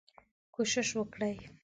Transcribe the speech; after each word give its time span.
کوشش 0.55 0.89
وکړئ 0.99 1.35